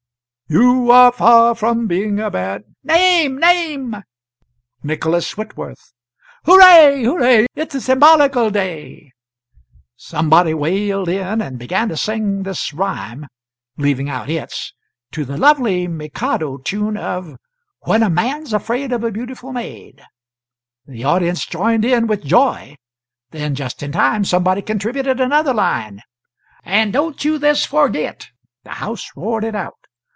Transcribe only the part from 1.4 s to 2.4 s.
from being a